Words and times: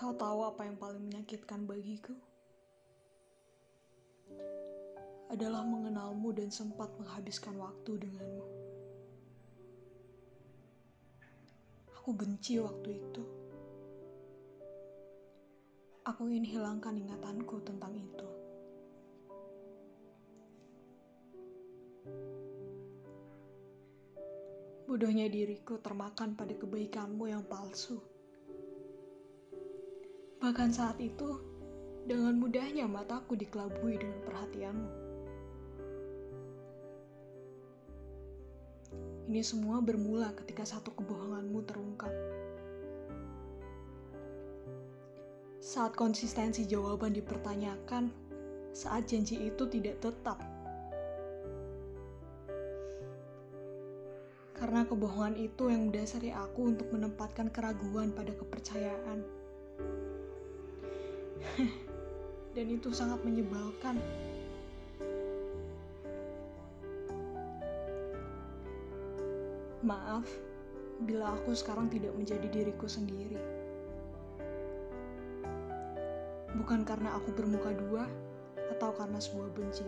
Kau 0.00 0.16
tahu 0.16 0.48
apa 0.48 0.64
yang 0.64 0.80
paling 0.80 1.12
menyakitkan 1.12 1.68
bagiku? 1.68 2.16
Adalah 5.28 5.60
mengenalmu 5.60 6.32
dan 6.32 6.48
sempat 6.48 6.88
menghabiskan 6.96 7.60
waktu 7.60 8.00
denganmu. 8.00 8.46
Aku 12.00 12.16
benci 12.16 12.56
waktu 12.56 12.96
itu. 12.96 13.24
Aku 16.08 16.32
ingin 16.32 16.48
hilangkan 16.48 16.96
ingatanku 16.96 17.60
tentang 17.60 17.92
itu. 17.92 18.28
Bodohnya 24.88 25.28
diriku 25.28 25.76
termakan 25.76 26.40
pada 26.40 26.56
kebaikanmu 26.56 27.28
yang 27.28 27.44
palsu. 27.44 28.00
Bahkan 30.40 30.72
saat 30.72 30.96
itu, 30.96 31.36
dengan 32.08 32.32
mudahnya 32.40 32.88
mataku 32.88 33.36
dikelabui 33.36 34.00
dengan 34.00 34.24
perhatianmu. 34.24 34.90
Ini 39.28 39.44
semua 39.44 39.84
bermula 39.84 40.32
ketika 40.40 40.64
satu 40.64 40.96
kebohonganmu 40.96 41.60
terungkap. 41.68 42.10
Saat 45.60 45.92
konsistensi 45.92 46.64
jawaban 46.64 47.12
dipertanyakan, 47.12 48.08
saat 48.72 49.12
janji 49.12 49.44
itu 49.44 49.68
tidak 49.68 50.00
tetap. 50.00 50.40
Karena 54.56 54.88
kebohongan 54.88 55.36
itu 55.36 55.68
yang 55.68 55.92
mendasari 55.92 56.32
aku 56.32 56.72
untuk 56.74 56.88
menempatkan 56.90 57.52
keraguan 57.52 58.10
pada 58.16 58.32
kepercayaan. 58.32 59.20
Dan 62.56 62.66
itu 62.66 62.90
sangat 62.90 63.22
menyebalkan. 63.22 63.96
Maaf 69.80 70.28
bila 71.00 71.32
aku 71.32 71.56
sekarang 71.56 71.88
tidak 71.88 72.12
menjadi 72.12 72.44
diriku 72.52 72.84
sendiri. 72.84 73.40
Bukan 76.60 76.84
karena 76.84 77.16
aku 77.16 77.32
bermuka 77.32 77.72
dua 77.72 78.04
atau 78.76 78.92
karena 78.92 79.16
sebuah 79.16 79.48
benci. 79.56 79.86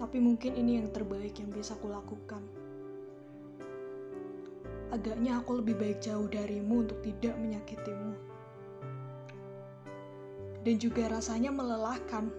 Tapi 0.00 0.16
mungkin 0.20 0.52
ini 0.56 0.80
yang 0.80 0.88
terbaik 0.92 1.36
yang 1.36 1.52
bisa 1.52 1.76
kulakukan. 1.80 2.44
Agaknya 4.94 5.42
aku 5.42 5.58
lebih 5.58 5.74
baik 5.74 5.98
jauh 6.06 6.30
darimu 6.30 6.86
untuk 6.86 7.02
tidak 7.02 7.34
menyakitimu. 7.42 8.14
Dan 10.62 10.78
juga 10.78 11.10
rasanya 11.10 11.50
melelahkan 11.50 12.30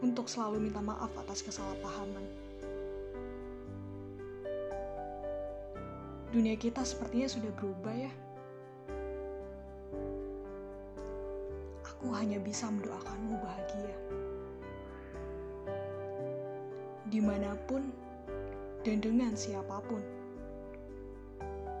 untuk 0.00 0.24
selalu 0.24 0.64
minta 0.64 0.80
maaf 0.80 1.12
atas 1.20 1.44
kesalahpahaman. 1.44 2.24
Dunia 6.32 6.56
kita 6.56 6.80
sepertinya 6.80 7.28
sudah 7.28 7.52
berubah 7.60 7.92
ya. 7.92 8.12
Aku 11.92 12.08
hanya 12.16 12.40
bisa 12.40 12.72
mendoakanmu 12.72 13.36
bahagia. 13.44 13.96
Di 17.12 17.20
mana 17.20 17.52
pun 17.68 17.92
dan 18.80 19.04
dengan 19.04 19.36
siapa 19.36 19.84
pun. 19.84 20.23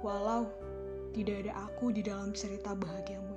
Walau 0.00 0.48
tidak 1.12 1.44
ada 1.44 1.68
aku 1.68 1.92
di 1.92 2.00
dalam 2.00 2.32
cerita 2.32 2.72
bahagiamu 2.72 3.29